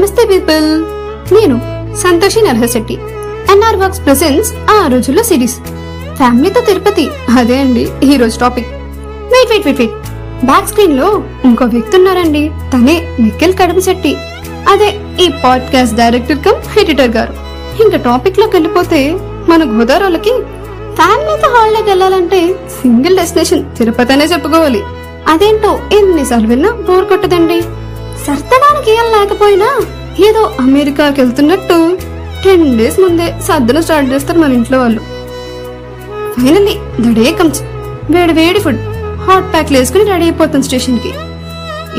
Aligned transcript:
నమస్తే 0.00 0.26
పీపుల్. 0.26 0.82
నేను 1.34 1.60
Santoshi 1.96 2.42
Narahashetti. 2.42 2.94
NR 3.52 3.76
works 3.76 4.04
presents 4.04 4.52
ఆ 4.70 4.86
రోజుల్లో 4.86 5.22
సిరీస్. 5.22 5.56
ఫ్యామిలీతో 6.16 6.60
తిరుపతి. 6.60 7.08
అదే 7.38 7.58
అండి 7.58 7.88
ఈ 8.04 8.16
రోజు 8.16 8.38
topic. 8.38 8.66
Wait 8.66 9.50
wait 9.50 9.66
wait 9.66 9.80
wait. 9.80 10.44
Back 10.44 10.68
స్క్రీన్లో 10.68 11.24
ఇంకో 11.44 11.64
వ్యక్తి 11.64 11.96
ఉన్నారండి. 11.96 12.50
తనే 12.72 13.16
నిఖిల్ 13.20 13.54
కడమశెట్టి 13.54 14.16
అదే 14.68 15.00
ఈ 15.20 15.30
పాడ్కాస్ట్ 15.44 15.96
డైరెక్టర్ 15.96 16.38
కమ్ 16.38 16.78
ఎడిటర్ 16.78 17.10
గారు. 17.10 17.34
ఇంకా 17.82 17.96
టాపిక్లోకి 17.96 18.56
వెళ్ళిపోతే 18.56 19.12
మన 19.48 19.80
గోదావరికి 19.80 20.42
ఫ్యామిలీతో 20.94 21.48
హాలిడేకి 21.48 21.88
వెళ్ళాలంటే 21.88 22.54
సింగిల్ 22.82 23.16
డెస్టినేషన్ 23.16 23.76
తిరుపతి 23.76 24.12
అనే 24.12 24.24
చెప్పుకోవాలి. 24.24 24.82
అదేంటో 25.28 25.80
ఎన్నిసార్లు 25.92 26.46
వెళ్ళినా 26.46 26.72
బోర్ 26.74 27.04
కొట్టదండి. 27.04 27.62
సర్దడానికి 28.26 28.90
ఏం 28.90 29.20
లేకపోయినా 29.20 29.80
ఏదో 30.28 30.50
అమెరికాకి 30.60 31.20
వెళ్తున్నట్టు 31.20 31.98
టెన్ 32.44 32.78
డేస్ 32.78 33.00
ముందే 33.00 33.34
సర్దన 33.48 33.80
స్టార్ట్ 33.80 34.12
చేస్తారు 34.12 34.38
మన 34.38 34.52
ఇంట్లో 34.52 34.78
వాళ్ళు. 34.78 35.00
Finally 36.36 36.76
the 37.00 37.24
day 37.24 37.32
comes. 37.32 37.62
వేడి 38.10 38.32
వేడి 38.32 38.60
ఫుడ్. 38.60 38.78
హాట్ 39.20 39.52
ప్యాక్లు 39.52 39.78
వేసుకుని 39.78 40.04
రెడీ 40.04 40.24
అయిపోతాం 40.24 40.62
స్టేషన్కి. 40.62 41.12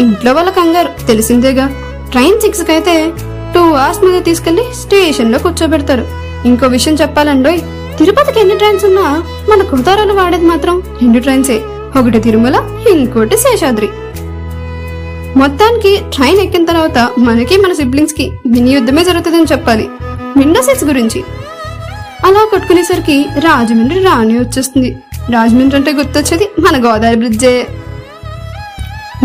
ఇంట్లో 0.01 0.33
వాళ్ళ 0.33 0.49
కంగారు. 0.49 1.07
తెలిసిందేగా. 1.07 1.67
ట్రైన్ 2.11 2.41
సిక్స్కి 2.41 2.71
అయితే 2.71 3.13
టూ 3.55 3.59
అవర్స్ 3.59 4.03
మీద 4.03 4.23
తీసుకెళ్ళి 4.23 4.63
స్టేషన్లో 4.63 5.39
కూర్చోబెడతారు. 5.39 6.07
ఇంకో 6.45 6.67
విషయం 6.67 6.93
చెప్పాలండోయ్. 6.93 7.59
తిరుపతికి 7.97 8.39
ఎన్ని 8.39 8.57
ట్రైన్స్ 8.57 8.85
ఉన్నా 8.85 9.23
మన 9.49 9.61
కుతారాలు 9.61 10.13
వాడేది 10.13 10.45
మాత్రం 10.45 10.79
రెండు 10.79 11.19
ట్రైన్సే. 11.19 11.61
ఒకటి 11.99 12.19
తిరుమల 12.19 12.55
ఇంకోటి 12.89 13.37
శేషాద్రి. 13.37 13.89
మొత్తానికి 15.37 16.01
ట్రైన్ 16.13 16.39
ఎక్కిన 16.39 16.65
తర్వాత 16.65 17.09
మనకి 17.19 17.57
మన 17.57 17.73
సిబ్లింగ్స్కి 17.73 18.31
మినీ 18.47 18.71
యుద్ధమే 18.71 19.03
జరుగుతుందని 19.03 19.45
చెప్పాలి. 19.51 19.89
విండో 20.37 20.61
సీట్స్ 20.61 20.83
గురించి. 20.83 21.23
అలా 22.25 22.47
కొట్టుకునేసరికి 22.49 23.25
రాజమండ్రి 23.39 23.99
రాని 23.99 24.39
వచ్చేస్తుంది. 24.39 24.97
రాజమండ్రి 25.29 25.75
అంటే 25.77 25.91
గుర్తొచ్చేది 25.91 26.49
మన 26.59 26.77
గోదావరి 26.85 27.15
బ్రిడ్జే. 27.15 27.67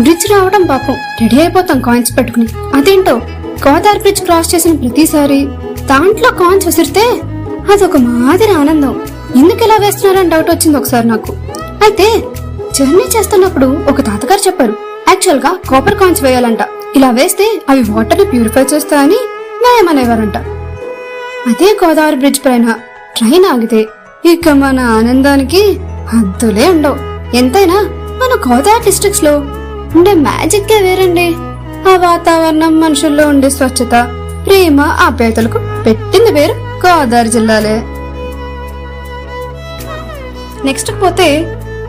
బ్రిడ్జ్ 0.01 0.31
రావడం 0.31 0.65
పాపం 0.65 0.95
రెడీ 1.21 1.39
అయిపోతాం 1.39 1.81
కాయిన్స్ 1.81 2.17
పెట్టుకుని. 2.17 2.47
అదేంటో? 2.75 3.15
గోదావరి 3.67 3.99
బ్రిడ్జ్ 3.99 4.21
క్రాస్ 4.21 4.55
చేసిన 4.55 4.71
ప్రతిసారి 4.71 5.45
దాంట్లో 5.85 6.31
కాయిన్స్ 6.31 6.65
విసిరితే 6.65 7.21
అదొక 7.73 7.97
మాదిరి 7.97 8.51
ఆనందం. 8.51 9.01
ఎందుకు 9.35 9.63
ఇలా 9.63 9.77
వేస్తున్నారని 9.81 10.29
డౌట్ 10.29 10.49
వచ్చింది 10.49 10.77
ఒకసారి 10.77 11.07
నాకు. 11.07 11.33
అయితే 11.57 12.21
జర్నీ 12.75 13.03
చేస్తున్నప్పుడు 13.17 13.65
ఒక 13.89 14.01
తాతగారు 14.01 14.47
చెప్పారు. 14.47 14.86
యాక్చువల్గా 15.09 15.51
కాపర్ 15.69 15.97
కాయిన్స్ 15.99 16.23
వేయాలంట. 16.23 16.61
ఇలా 16.95 17.09
వేస్తే 17.17 17.45
అవి 17.69 17.83
వాటర్ని 17.91 18.25
ప్యూరిఫై 18.31 18.63
చేస్తాయని 18.73 19.19
న్యాయమనేవారంట 19.63 20.37
అదే 21.49 21.69
గోదావరి 21.81 22.17
బ్రిడ్జ్ 22.21 22.41
పైన 22.45 22.75
ట్రైన్ 23.17 23.45
ఆగితే 23.51 23.81
ఇక 24.31 24.49
మన 24.61 24.79
ఆనందానికి 24.97 25.61
హద్దులే 26.11 26.65
ఉండవు. 26.69 26.97
ఎంతైనా 27.37 27.77
మన 28.21 28.31
గోదావరి 28.47 28.85
డిస్ట్రిక్ట్స్లో 28.85 29.33
ఉండే 29.97 30.13
మ్యాజిక్ 30.27 30.71
వేరండి. 30.85 31.27
ఆ 31.89 31.93
వాతావరణం 32.05 32.73
మనుషుల్లో 32.79 33.25
ఉండే 33.27 33.49
స్వచ్ఛత 33.49 33.95
ప్రేమ 34.45 34.81
ఆప్యాయతలకు 35.05 35.59
పెట్టింది 35.85 36.31
పేరు 36.37 36.53
గోదావరి 36.85 37.31
జిల్లాలే. 37.35 37.75
నెక్స్ట్ 40.67 40.91
పోతే 41.01 41.29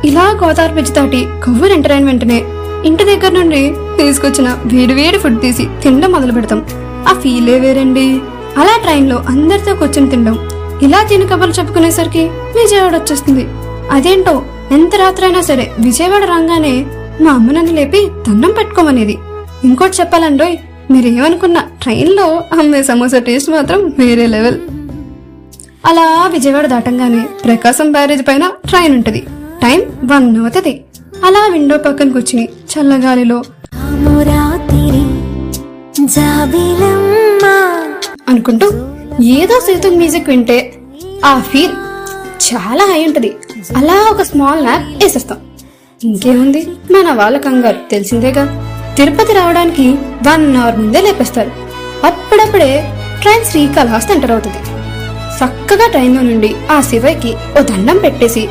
ఇలా 0.05 0.27
గోదావరి 0.43 0.73
బ్రిడ్జ్ 0.73 0.93
దాటి 0.93 1.21
కొవ్వూరు 1.45 1.73
ఎంటర్ 1.73 1.93
అయిన 1.93 2.07
వెంటనే 2.07 2.39
ఇంటి 2.87 3.05
దగ్గర 3.05 3.33
నుండి 3.33 3.75
తీసుకొచ్చిన 3.97 4.59
వేడి 4.67 4.95
వేడి 4.95 5.19
ఫుడ్ 5.19 5.41
తీసి 5.41 5.65
తినడం 5.83 6.13
మొదలు 6.13 6.33
పెడతాం. 6.33 6.67
ఆ 7.09 7.13
ఫీలే 7.13 7.59
వేరండి. 7.59 8.21
అలా 8.57 8.79
ట్రైన్లో 8.83 9.17
అందరితో 9.17 9.75
కూర్చొని 9.75 10.11
తినడం. 10.11 10.39
ఇలా 10.83 11.03
తిని 11.03 11.27
కబుర్లు 11.27 11.55
చెప్పుకునేసరికి 11.55 12.25
విజయవాడ 12.59 12.97
వచ్చేస్తుంది. 12.97 13.47
అదేంటో 13.91 14.43
ఎంత 14.73 14.97
రాత్రైనా 14.97 15.41
సరే 15.41 15.73
విజయవాడ 15.79 16.25
రాగానే 16.25 16.87
మా 17.21 17.31
అమ్మ 17.31 17.53
నన్ను 17.53 17.73
లేపి 17.73 18.07
దండం 18.07 18.51
పెట్టుకోమనేది. 18.51 19.19
ఇంకోటి 19.65 20.01
చెప్పాలండోయ్ 20.01 20.57
మీరేమనుకున్న 20.91 21.59
ట్రైన్లో 21.83 22.43
అమ్మే 22.59 22.83
సమోసా 22.83 23.19
టేస్ట్ 23.19 23.51
మాత్రం 23.51 23.95
వేరే 23.99 24.27
లెవెల్ 24.27 24.59
అలా 25.87 26.27
విజయవాడ 26.27 26.67
దాటంగానే 26.67 27.23
ప్రకాశం 27.45 27.93
బ్యారేజ్ 27.93 28.29
పైన 28.29 28.51
ట్రైన్ 28.69 28.95
ఉంటది. 28.95 29.21
టైం 29.63 29.81
వన్ 30.05 30.37
అవుతుంది 30.37 30.85
అలా 31.25 31.47
విండో 31.53 31.79
పక్కన 31.79 32.11
కూర్చుని 32.11 32.49
చల్లగాలిలో 32.81 33.43
అనుకుంటూ 38.29 38.71
ఏదో 39.23 39.61
సీతం 39.61 39.91
మ్యూజిక్ 39.91 40.29
వింటే 40.29 40.75
ఆ 41.25 41.41
ఫీల్ 41.41 41.73
చాలా 42.51 42.85
హై 42.85 43.07
ఉంటది. 43.07 43.37
అలా 43.77 44.11
ఒక 44.11 44.23
స్మాల్ 44.23 44.63
ల్యాప్ 44.63 45.05
వేసేస్తాం. 45.05 45.39
ఇంకేముంది? 46.05 46.67
మన 46.91 47.13
వాళ్ళ 47.13 47.39
కంగారు 47.39 47.79
తెలిసిందేగా. 47.91 48.45
తిరుపతి 48.97 49.33
రావడానికి 49.33 49.91
వన్ 50.29 50.57
అవర్ 50.57 50.79
ముందే 50.79 51.01
లేపేస్తారు. 51.01 51.51
అప్పుడప్పుడే 52.07 52.93
ట్రైన్ 53.21 53.45
శ్రీకాళహస్తి 53.45 54.13
ఎంటర్ 54.13 54.31
అవుతుంది. 54.31 54.57
చక్కగా 55.39 55.89
ట్రైన్లో 55.91 56.23
నుండి 56.23 56.55
ఆ 56.71 56.81
శివయ్యకి 56.81 57.35
ఓ 57.59 57.63
దండం 57.63 57.99
పెట్టేసి 57.99 58.49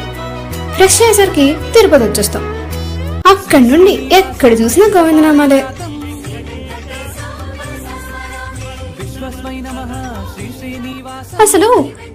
ఫ్రెష్ 0.76 1.02
అయ్యేసరికి 1.02 1.56
తిరుపతి 1.74 2.04
వచ్చేస్తాం. 2.04 2.57
అక్కడి 3.32 3.66
నుండి 3.72 3.94
ఎక్కడ 4.20 4.52
చూసినా 4.62 4.86
గోవిందనామాలే. 4.96 5.60
అసలు 11.46 11.70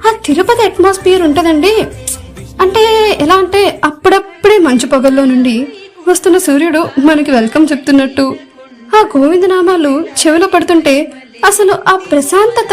ఆ 0.07 0.11
తిరుపతి 0.27 0.63
అట్మాస్ఫియర్ 0.69 1.23
ఉంటదండి. 1.29 1.75
అంటే 2.63 2.83
ఎలా 3.25 3.37
అంటే 3.43 3.61
అప్పుడప్పుడే 3.89 4.57
మంచు 4.67 4.87
పొగల్లో 4.93 5.25
నుండి 5.33 5.57
వస్తున్న 6.09 6.37
సూర్యుడు 6.47 6.81
మనకి 7.09 7.31
వెల్కమ్ 7.39 7.67
చెప్తున్నట్టు. 7.73 8.25
ఆ 8.97 9.01
గోవిందనామాలు 9.15 9.93
చెవిలో 10.21 10.47
పడుతుంటే 10.55 10.95
అసలు 11.51 11.75
ఆ 11.93 11.95
ప్రశాంతత 12.11 12.73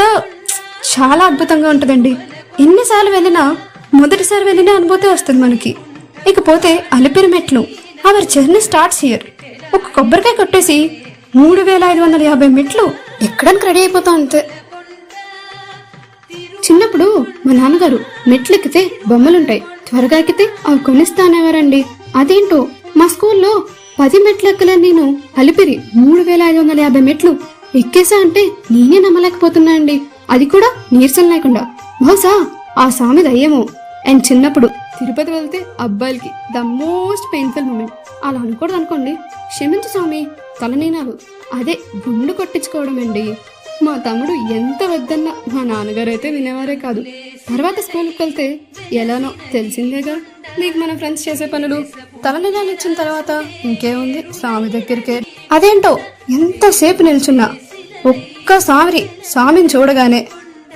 చాలా 0.93 1.23
అద్భుతంగా 1.29 1.67
ఉంటుందండి. 1.73 2.13
ఎన్నిసార్లు 2.65 3.11
వెళ్ళినా 3.17 3.43
మొదటిసారి 3.99 4.43
వెళ్ళిన 4.49 4.69
అనుభూతి 4.79 5.07
వస్తుంది 5.13 5.41
మనకి. 5.45 5.71
ఇకపోతే 6.31 6.71
అలిపిరి 6.97 7.29
మెట్లు 7.35 7.61
అవర్ 8.07 8.25
జర్నీ 8.33 8.59
స్టార్ట్స్ 8.59 9.05
హియర్ 9.05 9.23
ఒక 9.75 9.81
కొబ్బరికాయ 9.95 10.35
కొట్టేసి 10.35 10.77
మూడు 11.35 11.61
వేల 11.61 11.83
ఐదు 11.83 12.01
వందల 12.01 12.21
యాభై 12.23 12.47
మెట్లు 12.47 12.85
ఎక్కడానికి 13.21 13.65
రెడీ 13.65 13.79
అయిపోతాం 13.79 14.13
అంతే. 14.13 14.41
చిన్నప్పుడు 16.65 17.07
మా 17.45 17.53
నాన్నగారు 17.53 17.99
మెట్లు 18.27 18.55
ఎక్కితే 18.55 18.91
బొమ్మలుంటాయి. 19.07 19.61
త్వరగా 19.87 20.17
ఎక్కితే 20.17 20.45
అవి 20.67 20.79
కొనిస్తానేవారండి. 20.79 21.85
అదేంటో? 22.15 22.67
మా 22.97 23.07
స్కూల్లో 23.07 23.63
పది 23.99 24.19
మెట్లు 24.25 24.49
ఎక్కలేని 24.49 24.81
నేను. 24.81 25.05
అలిపిరి 25.37 25.79
మూడు 25.95 26.21
వేల 26.21 26.41
ఐదు 26.43 26.59
వందల 26.59 26.79
యాభై 26.79 27.01
మెట్లు 27.01 27.31
ఎక్కేసా 27.75 28.17
అంటే 28.21 28.43
నేనే 28.71 28.99
నమ్మలేకపోతున్నా 28.99 29.73
అండి 29.73 30.01
అది 30.29 30.45
కూడా 30.45 30.69
నీరసం 30.93 31.29
లేకుండా. 31.29 31.61
బహుశా 32.03 32.33
ఆ 32.77 32.89
స్వామి 32.89 33.23
దయ్యమో 33.23 33.67
అండ్ 34.07 34.23
చిన్నప్పుడు 34.31 34.69
తిరుపతి 34.99 35.31
వెళ్తే 35.31 35.65
అబ్బాయిలకి 35.79 36.29
ద 36.55 36.57
మోస్ట్ 36.57 37.27
పెయిన్ఫుల్ 37.33 37.65
మూమెంట్ 37.65 37.91
అలా 38.23 38.39
అనకూడదు 38.39 38.75
అనుకోండి. 38.75 39.13
క్షమించు 39.47 39.89
స్వామి 39.89 40.27
తలనీనాలు. 40.61 41.13
అదే 41.53 41.77
గుండు 41.97 42.33
కొట్టించుకోవడం 42.33 42.99
అండి 42.99 43.33
మా 43.83 43.97
తమ్ముడు 43.97 44.53
ఎంత 44.53 44.83
వద్దన్నా 44.83 45.33
మా 45.53 45.63
నాన్నగారు 45.63 46.09
అయితే 46.09 46.31
వినేవారే 46.31 46.75
కాదు. 46.75 47.01
తర్వాత 47.49 47.79
స్కూల్కి 47.79 48.17
వెళ్తే 48.19 48.59
ఎలానో 48.93 49.29
తెలిసిందేగా. 49.53 50.15
నీకు 50.59 50.77
మన 50.77 50.97
ఫ్రెండ్స్ 50.97 51.29
చేసే 51.29 51.45
పనులు 51.45 51.77
తలనీలాలు 52.25 52.71
ఇచ్చిన 52.71 52.93
తర్వాత 52.93 53.45
ఇంకేముంది? 53.65 54.25
స్వామి 54.39 54.69
దగ్గరికే. 54.69 55.21
అదేంటో 55.51 55.99
ఎంతసేపు 56.29 57.03
నిల్చున్నా. 57.03 57.49
ఒక్కసారి 58.05 59.09
స్వామిని 59.25 59.69
చూడగానే 59.75 60.27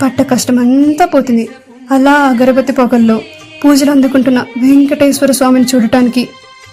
పట్ట 0.02 0.22
కష్టం 0.22 0.60
అంతా 0.60 1.06
పోతుంది. 1.06 1.50
అలా 1.92 2.14
అగరబత్తి 2.14 2.74
పొగల్లో 2.74 3.22
పూజలు 3.66 3.92
అందుకుంటున్న 3.92 4.40
వెంకటేశ్వర 4.40 5.32
స్వామిని 5.32 5.66
చూడటానికి 5.76 6.30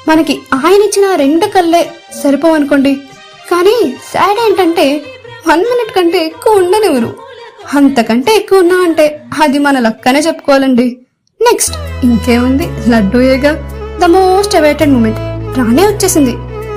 మనకి 0.09 0.39
ఆయన 0.55 0.81
ఇచ్చిన 0.89 1.15
రెండు 1.15 1.47
కళ్ళే 1.47 1.91
సరిపోవనుకోండి. 2.23 2.95
కానీ 3.51 3.95
సాడ్ 4.13 4.41
ఏంటంటే 4.47 5.05
వన్ 5.49 5.61
మినిట్ 5.61 5.95
కంటే 5.97 6.27
ఎక్కువ 6.27 6.53
ఉండనివ్వరు 6.53 7.11
అంతకంటే 7.75 8.37
ఎక్కువ 8.37 8.59
ఉన్నా 8.59 8.77
అంటే 8.83 9.23
అది 9.43 9.59
మన 9.59 9.79
లక్కనే 9.79 10.21
చెప్పుకోవాలండి. 10.21 10.99
నెక్స్ట్ 11.41 11.77
ఇంకేముంది? 12.05 12.67
లడ్డూయేగా 12.91 13.53
ద 14.01 14.05
మోస్ట్ 14.05 14.57
అవైటెడ్ 14.57 14.93
మూమెంట్ 14.93 15.19
రానే 15.59 15.87
వచ్చేసింది. 15.87 16.31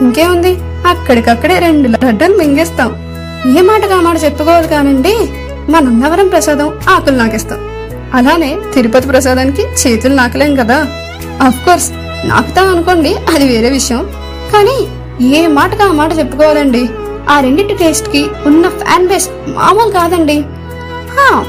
ఇంకేముంది? 0.03 0.53
అక్కడికక్కడే 0.87 1.59
రెండు 1.59 1.87
లడ్డూలు 1.87 2.37
మింగేస్తాం. 2.37 2.91
ఏ 3.57 3.61
మాటగా 3.61 4.01
మాట 4.01 4.23
చెప్పుకోవాలి 4.23 4.67
కానండి 4.67 5.15
మన 5.71 5.83
అన్నవరం 5.87 6.27
ప్రసాదం 6.27 6.79
ఆకులు 6.89 7.15
నాకేస్తాం. 7.15 7.59
అలానే 8.13 8.57
తిరుపతి 8.73 9.07
ప్రసాదానికి 9.07 9.61
చేతులు 9.61 10.13
నాకలేం 10.15 10.55
కదా? 10.55 10.87
అఫ్ 11.41 11.65
కోర్స్ 11.65 11.91
నాకుతాం 12.27 12.69
అనుకోండి 12.69 13.15
అది 13.15 13.47
వేరే 13.47 13.69
విషయం. 13.69 14.09
కానీ 14.53 14.87
ఏ 15.27 15.47
మాటగా 15.47 15.85
ఆ 15.85 15.91
మాట 15.91 16.17
చెప్పుకోవాలండి? 16.17 16.89
ఆ 17.29 17.39
రెండింటి 17.39 17.73
టేస్ట్కి 17.73 18.25
ఉన్న 18.45 18.69
ఫ్యాన్ 18.69 19.07
బేస్ 19.07 19.29
మామూలు 19.47 19.91
కాదండి. 19.91 20.39
హా, 21.17 21.45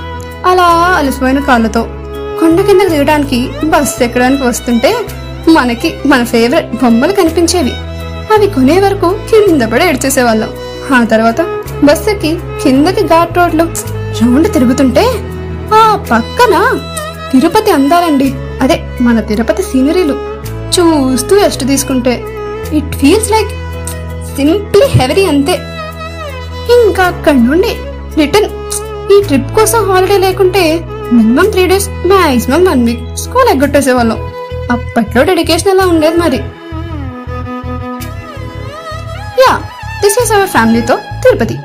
అలా 0.47 0.95
అలసిపోయిన 0.97 1.41
కాళ్ళతో 1.41 1.83
కొండ 2.41 2.61
కింద 2.61 2.81
దిగడానికి 2.81 3.49
బస్సు 3.65 4.05
ఎక్కడానికి 4.05 4.43
వస్తుంటే 4.43 4.97
మనకి 5.49 5.95
మన 6.07 6.25
ఫేవరెట్ 6.25 6.73
బొమ్మలు 6.73 7.13
కనిపించేవి. 7.13 7.73
అవి 8.35 8.47
కొనే 8.47 8.81
వరకు 8.81 9.19
కింద 9.31 9.63
పడి 9.63 9.85
ఏడ్చేసేవాళ్ళం. 9.85 10.49
ఆ 10.95 11.05
తర్వాత 11.05 11.41
బస్సు 11.85 12.11
ఎక్కి 12.11 12.39
కిందకి 12.63 13.03
ఘాట్ 13.03 13.39
రోడ్లు 13.39 13.65
రౌండ్ 14.23 14.53
తిరుగుతుంటే 14.53 15.07
ఆ 15.75 15.97
పక్కన? 15.97 16.55
తిరుపతి 17.33 17.71
అందాలండి. 17.71 18.35
అదే 18.63 18.77
మన 19.01 19.21
తిరుపతి 19.21 19.63
సీనరీలు. 19.63 20.17
చూస్తూ 20.77 21.37
రెస్ట్ 21.37 21.65
తీసుకుంటే. 21.65 22.25
It 22.73 22.97
feels 22.97 23.31
like 23.31 23.49
simply 24.37 24.87
heavenly 24.87 25.25
అంతే. 25.25 25.53
ఇంకా 26.77 27.05
అక్కడి 27.05 27.39
నుండి 27.39 27.73
రిటర్న్. 28.17 28.51
ఈ 29.13 29.23
ట్రిప్ 29.23 29.51
కోసం 29.57 29.91
హాలిడే 29.91 30.19
లేకుంటే 30.19 30.85
minimum 31.13 31.51
three 31.51 31.67
days 31.67 31.89
maximum 31.89 32.65
one 32.65 32.85
week 32.87 33.17
school 33.17 33.49
ఎగ్గొట్టేసేవాళ్ళం. 33.49 34.19
అప్పట్లో 34.71 35.23
డెడికేషన్ 35.25 35.71
ఎలా 35.71 35.87
ఉండేది 35.87 36.17
మరి? 36.17 36.37
యా 39.43 39.53
దిస్ 40.03 40.19
ఈస్ 40.23 40.33
అవర్ 40.33 40.49
ఫ్యామిలీతో 40.49 40.97
తిరుపతి. 40.97 41.59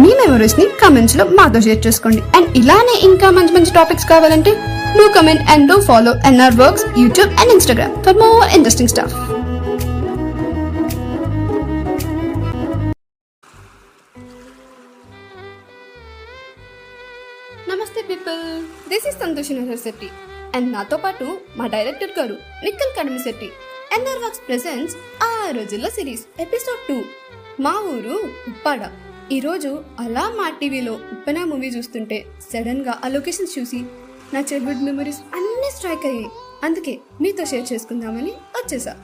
మీ 0.00 0.10
మెమరీస్ని 0.18 0.64
కమెంట్స్లో 0.80 1.24
మాతో 1.38 1.58
షేర్ 1.66 1.80
చేసుకోండి. 1.86 2.20
అండ్ 2.36 2.48
ఇలానే 2.60 2.94
ఇంకా 3.08 3.28
మంచి 3.36 3.52
మంచి 3.56 3.70
టాపిక్స్ 3.76 4.06
కావాలంటే 4.10 4.52
do 4.98 5.06
comment 5.16 5.42
and 5.52 5.64
do 5.70 5.76
follow 5.88 6.12
NR 6.30 6.56
works 6.60 6.84
YouTube 7.02 7.30
and 7.40 7.52
Instagram 7.54 7.94
for 8.06 8.18
more 8.22 8.48
interesting 8.56 8.92
stuff 8.94 9.14
నమస్తే 17.70 18.02
people 18.10 18.42
this 18.92 19.08
is 19.10 19.18
Santosh 19.24 19.52
Nagar 19.60 19.82
Shetty 19.86 20.10
and 20.56 20.70
నాతో 20.76 20.98
పాటు 21.04 21.26
మా 21.58 21.66
డైరెక్టర్ 21.76 22.14
గారు 22.18 22.36
Nikhil 22.66 22.94
Kadami 22.98 23.22
Shetty 23.26 23.48
NR 23.96 24.22
works 24.24 24.44
presents 24.46 24.94
ఆ 25.22 25.32
రోజుల్లో 25.58 25.90
సిరీస్ 25.98 26.24
ఎపిసోడ్ 26.46 26.80
టూ 26.88 26.98
మా 27.64 27.74
ఊరు 27.90 28.16
ఉప్పాడ. 28.50 28.80
ఈరోజు 29.32 29.82
అలా 30.00 30.34
మా 30.36 30.50
టీవీలో 30.50 30.92
ఉప్పెన 30.92 31.44
మూవీ 31.44 31.66
చూస్తుంటే 31.66 32.26
సడన్గా 32.52 33.00
ఆ 33.04 33.08
లొకేషన్స్ 33.08 33.58
చూసి 33.58 33.84
నా 34.34 34.40
చైల్డ్హుడ్ 34.40 34.84
మెమరీస్ 34.84 35.18
అన్ని 35.34 35.70
స్ట్రైక్ 35.74 36.06
అయ్యాయి 36.06 36.26
అందుకే 36.62 36.98
మీతో 37.20 37.44
షేర్ 37.44 37.72
చేసుకుందామని 37.72 38.30
వచ్చేసా. 38.30 38.96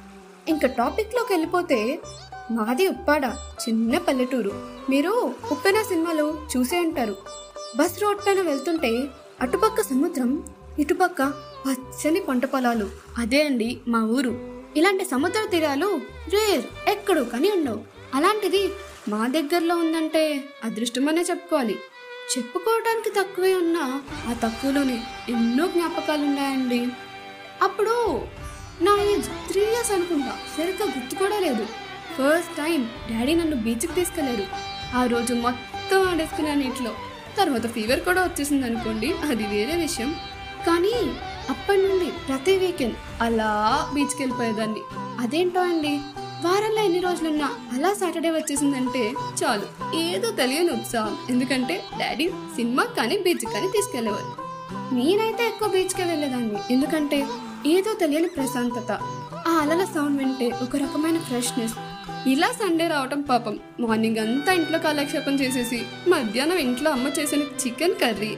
ఇంకా 0.49 0.69
టాపిక్లోకి 0.69 1.33
వెళ్ళిపోతే 1.33 1.99
మాది 2.51 2.89
ఉప్పాడ 2.89 3.25
చిన్న 3.69 3.99
పల్లెటూరు. 3.99 4.53
మీరు 4.91 5.35
ఉప్పెన 5.53 5.83
సినిమాలో 5.83 6.39
చూసే 6.57 6.81
ఉంటారు. 6.81 7.17
బస్ 7.77 8.03
రోడ్ 8.03 8.19
పైన 8.19 8.41
వెళ్తుంటే 8.41 9.03
అటుపక్క 9.41 9.81
సముద్రం 9.81 10.45
ఇటుపక్క 10.79 11.33
పచ్చని 11.67 12.21
పంట 12.21 12.45
పొలాలు. 12.45 12.91
అదే 13.19 13.43
అండి 13.43 13.81
మా 13.89 14.05
ఊరు. 14.05 14.53
ఇలాంటి 14.77 15.05
సముద్ర 15.05 15.49
తీరాలు 15.51 16.01
రేర్ 16.29 16.91
ఎక్కడో 16.91 17.25
కానీ 17.25 17.51
ఉండవు. 17.51 17.92
అలాంటిది 18.15 18.73
మా 19.09 19.27
దగ్గరలో 19.27 19.77
ఉందంటే 19.77 20.45
అదృష్టమనే 20.65 21.23
చెప్పుకోవాలి. 21.23 21.77
చెప్పుకోవడానికి 22.33 23.11
తక్కువే 23.11 23.55
ఉన్నా 23.55 24.03
ఆ 24.29 24.33
తక్కువలోనే 24.33 25.03
ఎన్నో 25.29 25.67
జ్ఞాపకాలు 25.67 26.23
ఉన్నాయండి 26.23 26.89
అప్పుడు 27.63 27.95
నా 28.83 28.93
ఏజ్ 29.03 29.29
త్రీ 29.49 29.63
ఇయర్స్ 29.63 29.93
అనుకుంటా 29.93 30.39
సరిగ్గా 30.57 30.87
గుర్తు 30.87 31.15
కూడా 31.15 31.39
లేదు 31.39 31.65
ఫస్ట్ 32.17 32.57
టైం 32.57 32.91
డాడీ 33.11 33.35
నన్ను 33.35 33.57
బీచ్కి 33.57 33.93
తీసుకెళ్ళారు 33.93 34.47
ఆ 34.97 35.07
రోజు 35.07 35.35
మొత్తం 35.35 36.09
ఆడేసుకున్నా 36.09 36.55
నీటిలో. 36.55 36.93
తర్వాత 37.39 37.67
ఫీవర్ 37.67 38.01
కూడా 38.01 38.23
వచ్చేసింది 38.25 38.67
అనుకోండి 38.67 39.13
అది 39.13 39.47
వేరే 39.47 39.77
విషయం. 39.77 40.11
కానీ 40.67 40.95
అప్పటి 41.51 41.83
నుండి 41.83 42.05
ప్రతి 42.05 42.59
వీకెండ్ 42.59 42.97
అలా 43.21 43.51
బీచ్కి 43.95 44.23
వెళ్ళిపోయేదాన్ని. 44.23 44.83
అదేంటో 45.19 45.61
అండి? 45.61 46.01
వారంలో 46.45 46.83
ఎన్ని 46.83 47.01
రోజులున్నా 47.01 47.51
అలా 47.73 47.93
సాటర్డే 47.93 48.31
వచ్చేసిందంటే 48.31 49.15
చాలు. 49.45 49.97
ఏదో 49.97 50.31
తెలియని 50.31 50.71
ఉత్సాహం. 50.71 51.19
ఎందుకంటే 51.31 51.85
డాడీ 52.01 52.29
సినిమా 52.29 52.85
కానీ 52.85 53.19
బీచ్ 53.19 53.53
కానీ 53.55 53.69
తీసుకెళ్ళేవారు 53.69 54.43
నేనైతే 54.95 55.47
ఎక్కువ 55.47 55.69
బీచ్కే 55.69 56.05
వెళ్ళేదాన్ని. 56.05 56.59
ఎందుకంటే 56.71 57.27
ఏదో 57.67 57.95
తెలియని 57.95 58.29
ప్రశాంతత. 58.29 58.93
ఆ 59.49 59.51
అలల 59.51 59.85
సౌండ్ 59.85 60.19
వింటే 60.19 60.51
ఒక 60.63 60.77
రకమైన 60.77 61.19
ఫ్రెష్నెస్. 61.19 61.75
ఇలా 62.29 62.47
సండే 62.47 62.89
రావటం 62.89 63.21
పాపం. 63.21 63.61
మార్నింగ్ 63.81 64.17
అంతా 64.17 64.53
ఇంట్లో 64.53 64.79
కాలక్షేపం 64.79 65.35
చేసేసి 65.35 65.83
మధ్యాహ్నం 66.09 66.57
ఇంట్లో 66.57 66.91
అమ్మ 66.91 67.09
చేసిన 67.09 67.41
చికెన్ 67.43 67.95
కర్రీ 67.95 68.37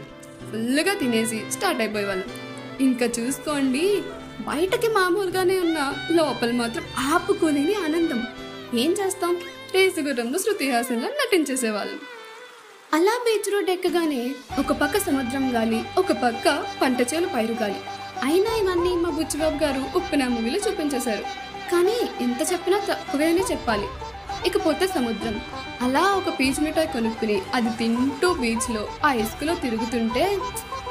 ఫుల్గా 0.51 0.95
తినేసి 0.95 1.43
స్టార్ట్ 1.53 1.81
అయిపోయేవాళ్ళం. 1.81 2.29
ఇంకా 2.81 3.07
చూసుకోండి 3.07 4.03
బయటకి 4.41 4.89
మామూలుగానే 4.89 5.59
ఉన్న 5.59 5.95
లోపల 6.11 6.53
మాత్రం 6.53 6.85
ఆపుకోలేని 6.99 7.75
ఆనందం. 7.75 8.25
ఏం 8.79 8.91
చేస్తాం? 8.91 9.37
రేసుగుర్రంలో 9.75 10.39
శృతి 10.39 10.71
హాసన్లో 10.71 11.09
నటించేసేవాళ్ళం. 11.09 11.99
అలా 12.95 13.25
బీచ్ 13.25 13.53
రోడ్ 13.53 13.71
ఎక్కగానే 13.71 14.35
ఒక 14.59 14.73
పక్క 14.73 14.99
సముద్రం 14.99 15.55
గాలి 15.55 15.85
ఒక 15.99 16.13
పక్క 16.13 16.65
పంట 16.83 17.01
చేలు 17.01 17.27
పైరు 17.27 17.53
గాలి. 17.53 17.77
అయినా 18.23 18.57
ఇవన్నీ 18.57 18.97
మా 18.97 19.11
బుచ్చిబాబు 19.11 19.65
గారు 19.65 19.85
ఉప్పిన 19.97 20.29
మూవీలో 20.29 20.59
చూపించేశారు. 20.59 21.23
కానీ 21.73 22.25
ఎంత 22.25 22.53
చెప్పినా 22.53 22.81
తక్కువేనే 22.89 23.41
చెప్పాలి. 23.53 23.87
ఇకపోతే 24.47 24.87
సముద్రం. 24.87 25.41
అలా 25.83 26.03
ఒక 26.03 26.41
పీచ్ 26.41 26.63
మిఠాయి 26.63 26.89
కొనుక్కుని 26.89 27.43
అది 27.55 27.69
తింటూ 27.69 28.35
బీచ్లో 28.35 28.89
ఆ 29.05 29.13
ఇసుకలో 29.13 29.55
తిరుగుతుంటే 29.55 30.39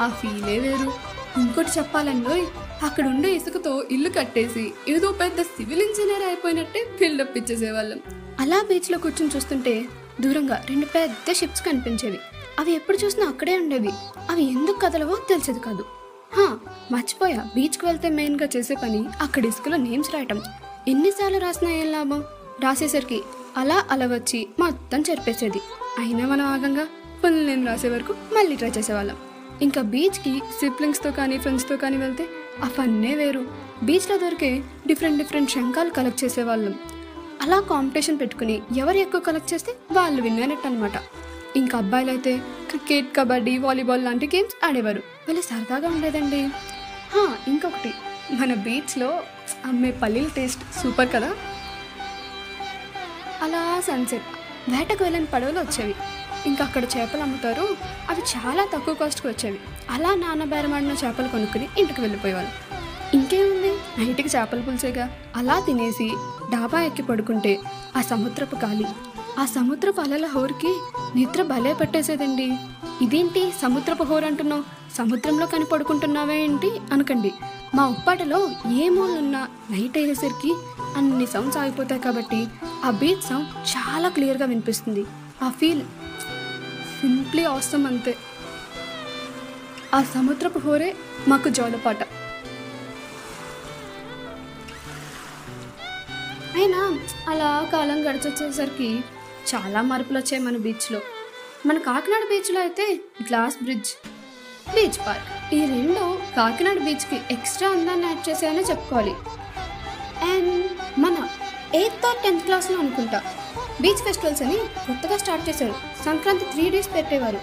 ఆ 0.01 0.09
ఫీలే 0.09 0.59
వేరు. 0.59 0.93
ఇంకోటి 1.39 1.69
చెప్పాలండి 1.77 2.45
అక్కడుండే 2.83 3.31
ఇసుకతో 3.31 3.83
ఇల్లు 3.91 4.09
కట్టేసి 4.09 4.73
ఏదో 4.89 5.11
పెద్ద 5.11 5.41
సివిల్ 5.41 5.81
ఇంజనీర్ 5.81 6.27
అయిపోయినట్టే 6.27 6.87
బిల్డప్ 6.99 7.37
ఇచ్చేసేవాళ్ళం. 7.37 7.99
అలా 8.39 8.61
బీచ్లో 8.67 8.97
కూర్చుని 8.97 9.31
చూస్తుంటే 9.35 9.85
దూరంగా 10.21 10.65
రెండు 10.69 10.85
పెద్ద 10.85 11.33
షిప్స్ 11.33 11.65
కనిపించేవి. 11.65 12.19
అవి 12.59 12.71
ఎప్పుడు 12.71 12.97
చూసినా 12.97 13.25
అక్కడే 13.25 13.57
ఉండేవి. 13.57 13.89
అవి 14.29 14.43
ఎందుకు 14.43 14.79
కదలవో 14.79 15.15
తెలిసేది 15.29 15.59
కాదు. 15.59 15.85
హా 16.33 16.59
మర్చిపోయా. 16.91 17.45
బీచ్కి 17.55 17.85
వెళ్తే 17.85 18.09
మెయిన్గా 18.09 18.49
చేసే 18.57 18.75
పని 18.75 19.05
అక్కడ 19.21 19.45
ఇసుకలో 19.45 19.77
నేమ్స్ 19.77 20.13
రాయటం. 20.13 20.41
ఎన్నిసార్లు 20.87 21.37
రాసినా 21.37 21.71
ఏం 21.71 21.91
లాభం? 21.91 22.23
రాసేసరికి 22.63 23.21
అలా 23.57 23.85
అలా 23.91 24.05
వచ్చి 24.05 24.47
మొత్తం 24.59 25.03
చెరిపేసేది. 25.09 25.61
అయినా 25.97 26.27
మనం 26.27 26.45
ఆగంగా 26.45 26.83
ఫుల్ 27.23 27.47
నేమ్ 27.47 27.67
రాసే 27.67 27.89
వరకు 27.89 28.13
మళ్ళీ 28.13 28.55
ట్రై 28.55 28.69
చేసేవాళ్ళం. 28.69 29.17
ఇంకా 29.61 29.81
బీచ్కి 29.81 30.39
సిబ్లింగ్స్తో 30.39 31.11
కానీ 31.11 31.37
ఫ్రెండ్స్తో 31.37 31.77
కానీ 31.77 31.97
వెళ్తే 31.97 32.27
ఆ 32.61 32.67
ఫన్నే 32.67 33.15
వేరు 33.15 33.47
బీచ్లో 33.83 34.17
దొరికే 34.17 34.63
డిఫరెంట్ 34.87 35.17
డిఫరెంట్ 35.17 35.51
శంఖాలు 35.51 35.89
కలెక్ట్ 35.89 36.23
చేసేవాళ్ళం. 36.23 36.75
అలా 37.41 37.59
కాంపిటీషన్ 37.59 38.19
పెట్టుకుని 38.19 38.61
ఎవరు 38.77 38.97
ఎక్కువ 38.97 39.21
కలెక్ట్ 39.21 39.53
చేస్తే 39.53 39.75
వాళ్ళు 39.91 40.21
విన్నట్టు 40.21 40.67
అనమాట 40.67 40.91
ఇంకా 41.55 41.77
అబ్బాయిలు 41.77 42.09
అయితే 42.09 42.37
క్రికెట్ 42.69 43.15
కబడ్డీ 43.15 43.57
వాలీబాల్ 43.57 44.05
లాంటి 44.05 44.27
గేమ్స్ 44.35 44.65
ఆడేవారు. 44.65 44.99
వాళ్ళు 44.99 45.41
సరదాగా 45.41 45.87
ఉండేదండి. 45.87 46.49
ఇంకొకటి. 47.47 47.93
మన 48.31 48.53
బీచ్లో 48.53 49.23
అమ్మే 49.65 49.91
పల్లీల 49.91 50.27
టేస్ట్ 50.35 50.83
సూపర్ 50.83 51.09
కదా? 51.13 51.33
అలా 53.41 53.81
సన్సెట్ 53.81 54.23
వేటకు 54.69 55.03
వెళ్ళని 55.03 55.25
పడవలు 55.25 55.59
వచ్చేవి. 55.59 55.95
ఇంకా 56.45 56.65
అక్కడ 56.65 56.83
చేపలు 56.83 57.21
అమ్ముతారు. 57.21 57.67
అవి 58.09 58.21
చాలా 58.21 58.67
తక్కువ 58.73 58.93
కాస్ట్కి 58.93 59.27
వచ్చేవి. 59.27 59.59
అలా 59.89 60.15
నాన్న 60.15 60.43
బేరమాడిన 60.43 60.91
చేపలు 60.91 61.27
కొనుక్కుని 61.27 61.67
ఇంటికి 61.77 62.01
వెళ్ళిపోయేవాళ్ళు. 62.01 62.51
ఇంకేముంది? 63.15 63.71
నైట్కి 63.97 64.37
చేపల 64.37 64.61
పులిచేగా 64.61 65.09
అలా 65.35 65.59
తినేసి 65.59 66.13
డాబా 66.51 66.81
ఎక్కి 66.81 67.03
పడుకుంటే 67.03 67.59
ఆ 67.97 68.01
సముద్రపు 68.01 68.55
గాలి 68.55 68.85
ఆ 69.39 69.45
సముద్రపు 69.45 70.01
అలల 70.01 70.25
హోర్కి 70.25 70.79
నిద్ర 71.15 71.43
భలే 71.43 71.73
పట్టేసేదండి. 71.73 72.57
ఇదేంటి 73.01 73.53
సముద్రపు 73.61 74.03
హోరు 74.03 74.25
అంటున్నావు? 74.25 74.63
సముద్రంలో 74.97 75.45
కని 75.45 75.65
పడుకుంటున్నావే 75.65 76.43
ఏంటి? 76.43 76.71
అనకండి. 76.91 77.33
మా 77.75 77.87
ఉప్పాటలో 77.87 78.49
ఏ 78.71 78.89
మూలన్నా 78.89 79.47
నైట్ 79.71 79.97
అయ్యేసరికి 79.97 80.55
అన్ని 80.97 81.27
సౌండ్స్ 81.27 81.57
ఆగిపోతాయి 81.57 82.01
కాబట్టి 82.01 82.47
ఆ 82.85 82.89
బీచ్ 82.89 83.29
సౌండ్ 83.29 83.47
చాలా 83.47 84.09
క్లియర్గా 84.09 84.45
వినిపిస్తుంది. 84.45 85.05
ఆ 85.43 85.49
ఫీల్ 85.49 85.81
సింప్లీ 87.03 87.43
అవసరం 87.43 87.85
అంతే. 87.85 88.11
ఆ 89.93 89.99
సముద్రపు 90.03 90.59
హోరే 90.59 90.89
మాకు 91.27 91.49
జోలపాట 91.49 92.01
అయినా 96.55 96.81
అలా 97.31 97.49
కాలం 97.73 97.99
గడిచొచ్చేసరికి 98.07 98.89
చాలా 99.51 99.81
మార్పులు 99.81 100.17
వచ్చాయి 100.19 100.41
మన 100.43 100.57
బీచ్లో. 100.57 101.01
మన 101.65 101.77
కాకినాడ 101.89 102.23
బీచ్లో 102.29 102.59
అయితే 102.61 102.87
గ్లాస్ 103.27 103.57
బ్రిడ్జ్ 103.63 103.91
బీచ్ 104.75 104.99
పార్క్ 105.07 105.29
ఈ 105.55 105.61
రెండు 105.65 106.05
కాకినాడ 106.37 106.77
బీచ్కి 106.77 107.19
ఎక్స్ట్రా 107.31 107.69
అందాన్ని 107.69 108.07
యాడ్ 108.07 108.29
చేసాయనే 108.29 108.65
చెప్పుకోవాలి. 108.71 109.15
అండ్ 110.31 110.51
మన 110.99 111.15
ఎయిత్ 111.81 112.05
ఆర్ 112.05 112.23
టెన్త్ 112.23 112.45
క్లాస్లో 112.45 112.77
అనుకుంటా. 112.79 113.21
బీచ్ 113.83 114.03
ఫెస్టివల్స్ 114.03 114.41
అని 114.41 114.57
కొత్తగా 114.57 115.17
స్టార్ట్ 115.17 115.49
చేశారు. 115.49 115.75
సంక్రాంతి 116.05 116.45
త్రీ 116.45 116.69
డేస్ 116.69 116.89
పెట్టేవారు. 116.95 117.39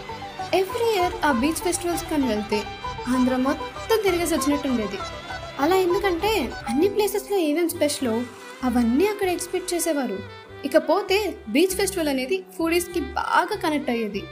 ఎవ్రీ 0.55 1.01
ఇయర్ 1.01 1.13
ఆ 1.25 1.33
బీచ్ 1.33 1.63
ఫెస్టివల్స్ 1.65 2.05
కానీ 2.11 2.27
వెళ్తే 2.27 2.63
ఆంధ్ర 3.09 3.37
మొత్తం 3.37 3.99
తిరిగేసి 4.03 4.35
వచ్చినట్టు 4.35 4.69
ఉండేది 4.69 4.99
అలా 5.61 5.77
ఎందుకంటే 5.77 6.53
అన్ని 6.69 6.89
ప్లేసెస్లో 6.89 7.37
ఏమేం 7.39 7.69
స్పెషలో 7.69 8.13
అవన్నీ 8.65 9.07
అక్కడ 9.07 9.29
ఎక్స్పెక్ట్ 9.29 9.75
చేసేవారు. 9.75 10.19
ఇకపోతే 10.65 11.37
బీచ్ 11.49 11.77
ఫెస్టివల్ 11.77 12.09
అనేది 12.09 12.45
ఫుడీస్కి 12.59 13.01
బాగా 13.01 13.57
కనెక్ట్ 13.57 13.91
అయ్యేది. 13.91 14.23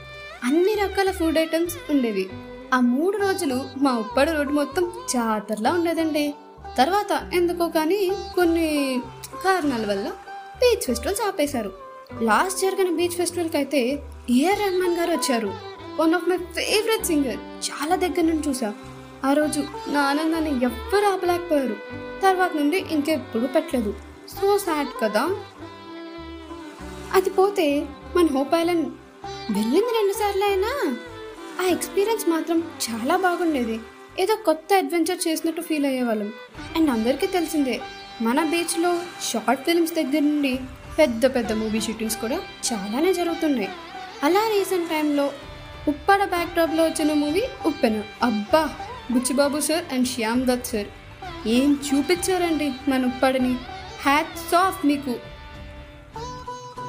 అన్ని 0.43 0.73
రకాల 0.83 1.11
ఫుడ్ 1.11 1.37
ఐటమ్స్ 1.37 1.77
ఉండేవి. 1.89 2.29
ఆ 2.73 2.79
మూడు 2.79 3.17
రోజులు 3.17 3.65
మా 3.77 3.91
ఉప్పాడు 3.97 4.31
రోడ్డు 4.31 4.53
మొత్తం 4.53 4.91
జాతరలా 5.13 5.71
ఉండేదండి. 5.71 6.33
తర్వాత 6.77 7.29
ఎందుకో 7.33 7.67
కానీ 7.67 8.11
కొన్ని 8.35 9.01
కారణాల 9.43 9.85
వల్ల 9.91 10.07
బీచ్ 10.61 10.85
ఫెస్టివల్స్ 10.85 11.21
ఆపేశారు. 11.27 11.88
లాస్ట్ 12.21 12.61
జరిగిన 12.61 12.95
బీచ్ 12.95 13.09
ఫెస్టివల్కి 13.09 13.57
అయితే 13.57 13.99
ఏఆర్ 14.29 14.59
రెహమాన్ 14.59 14.97
గారు 14.97 15.11
వచ్చారు? 15.11 15.53
One 15.99 16.13
of 16.15 16.29
my 16.29 16.37
favourite 16.37 17.05
singer 17.05 17.37
చాలా 17.37 17.95
దగ్గర 17.95 18.21
నుండి 18.21 18.49
చూసా. 18.49 18.73
ఆ 19.25 19.33
రోజు 19.33 19.63
నా 19.87 20.01
ఆనందాన్ని 20.01 20.63
ఎవ్వరు 20.63 21.05
ఆపలేకపోయారు. 21.05 21.75
తర్వాత 22.21 22.55
నుండి 22.55 22.77
ఇంకెప్పుడు 22.77 23.47
పెట్టలేదు. 23.47 23.95
సో 24.29 24.57
సాడ్ 24.57 24.87
కదా. 25.01 25.35
అది 27.13 27.29
పోతే 27.29 27.85
మన 28.17 28.25
హోప్ 28.25 28.55
ఐలాండ్ 28.55 28.87
వెళ్ళింది 29.51 29.87
రెండుసార్లు 29.87 30.43
అయినా. 30.43 30.95
ఆ 31.61 31.63
ఎక్స్పీరియన్స్ 31.63 32.29
మాత్రం 32.29 32.59
చాలా 32.59 33.17
బాగుండేది. 33.17 33.79
ఏదో 34.19 34.35
కొత్త 34.35 34.73
అడ్వెంచర్ 34.73 35.27
చేసినట్టు 35.27 35.61
ఫీల్ 35.61 35.85
అయ్యేవాళ్ళం. 35.85 36.33
అండ్ 36.75 36.89
అందరికీ 36.89 37.27
తెలిసిందే 37.27 37.81
మన 38.21 38.43
బీచ్లో 38.43 38.99
షార్ట్ 39.21 39.63
ఫిల్మ్స్ 39.63 39.93
దగ్గర 39.93 40.19
నుండి 40.19 40.59
పెద్ద 40.99 41.35
పెద్ద 41.35 41.51
మూవీ 41.51 41.81
షూటింగ్స్ 41.81 42.17
కూడా 42.17 42.35
చాలానే 42.73 43.13
జరుగుతున్నాయి 43.13 43.69
అలా 44.23 44.39
రీసెంట్ 44.39 44.89
టైంలో 44.89 45.31
ఉప్పాడ 45.87 46.25
బ్యాక్డ్రాప్లో 46.25 46.83
వచ్చిన 46.83 47.13
మూవీ 47.13 47.43
ఉప్పెన. 47.65 48.03
అబ్బా! 48.23 48.69
Buchibabu 49.11 49.59
sir 49.59 49.93
and 49.93 50.07
Shyam 50.07 50.45
Dutt 50.45 50.65
sir 50.65 50.87
ఏం 51.47 51.77
చూపించారండి 51.89 52.73
మన 52.87 53.05
ఉప్పాడని? 53.05 53.53
హ్యాట్స్ 54.01 54.55
ఆఫ్ 54.55 54.85
మీకు. 54.85 55.15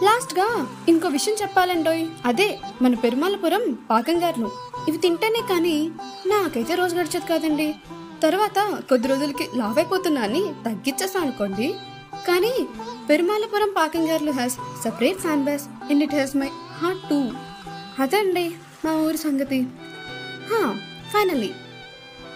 లాస్ట్గా 0.05 0.67
ఇంకో 0.89 1.09
విషయం 1.09 1.35
చెప్పాలండోయ్. 1.43 2.07
అదే 2.25 2.59
మన 2.83 2.95
పెరుమాలపురం 2.95 3.79
పాకంగారులు 3.91 4.51
ఇవి 4.89 4.99
తింటేనే 4.99 5.41
కానీ 5.51 5.91
నాకైతే 6.27 6.75
రోజు 6.75 6.97
గడిచేది 6.97 7.27
కాదండి. 7.27 7.75
తర్వాత 8.23 8.79
కొద్ది 8.89 9.09
రోజులకి 9.09 9.49
లావైపోతున్నా 9.57 10.23
అని 10.23 10.43
తగ్గించేసా 10.65 11.21
అనుకోండి. 11.21 11.75
కానీ 12.29 12.53
Perumalapuram 13.09 13.75
పాకంగారులు 13.77 14.31
has 14.31 14.55
separate 14.85 15.19
fan 15.19 15.45
base 15.45 15.65
and 15.91 16.03
it 16.03 16.15
has 16.15 16.37
my 16.37 16.51
heart 16.73 17.03
too 17.11 17.21
అదండి 18.03 18.51
మా 18.85 18.93
ఊరి 18.93 19.19
సంగతి. 19.19 19.67
ఫైనల్లీ 21.13 21.51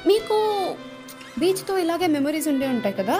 మీకు 0.07 0.37
బీచ్తో 1.39 1.79
ఇలాగే 1.79 2.07
మెమరీస్ 2.07 2.49
ఉండే 2.49 2.69
ఉంటాయి 2.69 2.95
కదా? 2.95 3.17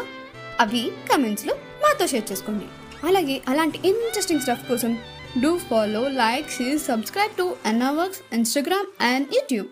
అవి 0.61 0.93
కమెంట్స్లో 1.13 1.55
మాతో 1.55 2.07
షేర్ 2.07 2.33
చేసుకోండి. 2.33 2.65
అలాగే 3.07 3.41
అలాంటి 3.49 3.79
ఇంట్రెస్టింగ్ 3.89 4.41
స్టఫ్ 4.41 4.69
కోసం 4.69 4.99
do 5.43 5.59
follow 5.59 6.09
like 6.09 6.51
share 6.51 6.79
subscribe 6.79 7.33
to 7.33 7.57
NR 7.67 7.91
works 7.91 8.21
Instagram 8.35 8.87
and 9.03 9.29
YouTube 9.35 9.69